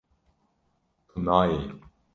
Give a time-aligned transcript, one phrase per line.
[1.07, 1.61] Tu nayê